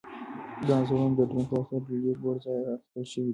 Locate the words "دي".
3.27-3.29